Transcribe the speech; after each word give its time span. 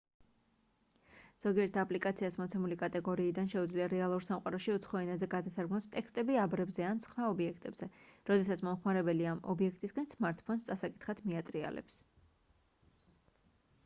ზოგიერთ 1.43 1.75
აპლიკაციას 1.81 2.37
მოცემული 2.41 2.77
კატეგორიიდან 2.83 3.51
შეუძლია 3.53 3.89
რეალურ 3.93 4.25
სამყაროში 4.29 4.73
უცხო 4.77 4.99
ენაზე 5.03 5.29
გადათარგმნოს 5.35 5.89
ტექსტები 5.97 6.39
აბრებზე 6.45 6.87
ან 6.93 7.03
სხვა 7.05 7.29
ობიექტებზე 7.35 7.91
როდესაც 8.31 8.65
მომხმარებელი 8.71 9.31
ამ 9.35 9.47
ობიექტისკენ 9.57 10.09
სმარტფონს 10.17 10.67
წასაკითხად 10.73 11.23
მიატრიალებს 11.29 12.01